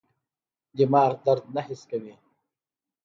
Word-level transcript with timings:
دماغ 0.77 1.11
درد 1.25 1.43
نه 1.55 1.61
حس 1.67 1.81
کوي. 1.91 2.13